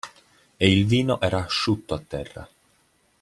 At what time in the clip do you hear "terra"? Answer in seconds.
1.99-2.49